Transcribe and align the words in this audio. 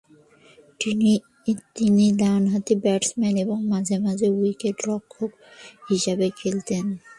তিনি 1.75 2.05
ডানহাতি 2.19 2.75
ব্যাটসম্যান 2.83 3.35
এবং 3.43 3.57
মাঝে 3.71 3.95
মাঝে 4.05 4.27
উইকেট-রক্ষক 4.37 5.31
হিসেবে 5.89 6.27
খেলতেন। 6.39 6.85